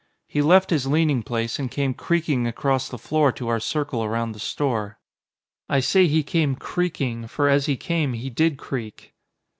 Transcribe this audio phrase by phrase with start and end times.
[0.27, 4.31] He left his leaning place, and came creaking across the floor to our circle around
[4.31, 4.97] the store.
[5.69, 9.13] I say he came "creaking" for as he came he did creak.